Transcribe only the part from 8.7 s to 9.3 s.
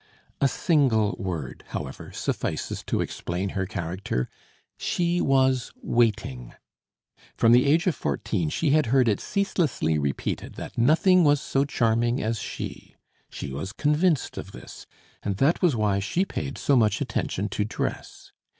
had heard it